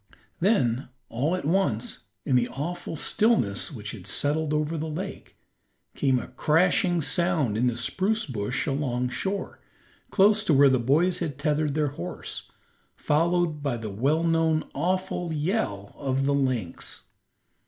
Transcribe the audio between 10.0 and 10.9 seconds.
close to where the